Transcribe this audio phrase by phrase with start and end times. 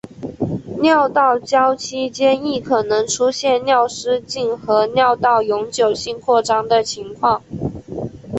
[0.81, 7.43] 尿道交期间亦可能出现尿失禁和尿道永久性扩张的情况。